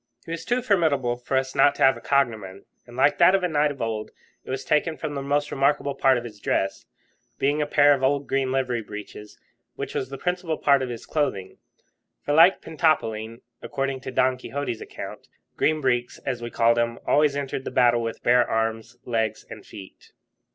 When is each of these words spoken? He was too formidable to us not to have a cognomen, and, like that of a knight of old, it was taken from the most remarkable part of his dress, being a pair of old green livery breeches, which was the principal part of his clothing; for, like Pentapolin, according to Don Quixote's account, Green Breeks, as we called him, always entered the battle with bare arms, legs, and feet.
He 0.25 0.31
was 0.31 0.45
too 0.45 0.63
formidable 0.63 1.15
to 1.19 1.35
us 1.37 1.53
not 1.53 1.75
to 1.75 1.83
have 1.83 1.95
a 1.95 2.01
cognomen, 2.01 2.65
and, 2.87 2.97
like 2.97 3.19
that 3.19 3.35
of 3.35 3.43
a 3.43 3.47
knight 3.47 3.69
of 3.69 3.83
old, 3.83 4.09
it 4.43 4.49
was 4.49 4.65
taken 4.65 4.97
from 4.97 5.13
the 5.13 5.21
most 5.21 5.51
remarkable 5.51 5.93
part 5.93 6.17
of 6.17 6.23
his 6.23 6.39
dress, 6.39 6.87
being 7.37 7.61
a 7.61 7.67
pair 7.67 7.93
of 7.93 8.01
old 8.01 8.25
green 8.25 8.51
livery 8.51 8.81
breeches, 8.81 9.37
which 9.75 9.93
was 9.93 10.09
the 10.09 10.17
principal 10.17 10.57
part 10.57 10.81
of 10.81 10.89
his 10.89 11.05
clothing; 11.05 11.59
for, 12.23 12.33
like 12.33 12.63
Pentapolin, 12.63 13.41
according 13.61 13.99
to 14.01 14.09
Don 14.09 14.37
Quixote's 14.37 14.81
account, 14.81 15.27
Green 15.55 15.79
Breeks, 15.81 16.17
as 16.25 16.41
we 16.41 16.49
called 16.49 16.79
him, 16.79 16.97
always 17.05 17.35
entered 17.35 17.63
the 17.63 17.69
battle 17.69 18.01
with 18.01 18.23
bare 18.23 18.49
arms, 18.49 18.97
legs, 19.05 19.45
and 19.51 19.63
feet. 19.63 20.13